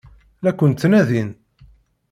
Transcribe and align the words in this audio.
La 0.43 0.51
ken-ttnadin. 0.57 1.29